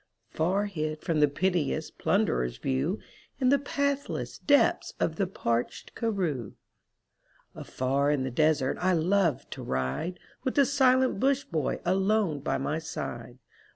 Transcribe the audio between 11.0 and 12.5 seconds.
Bush boy alone